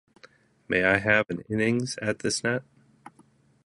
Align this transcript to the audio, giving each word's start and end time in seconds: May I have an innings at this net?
May 0.67 0.83
I 0.83 0.97
have 0.97 1.29
an 1.29 1.43
innings 1.47 1.99
at 2.01 2.17
this 2.17 2.43
net? 2.43 2.63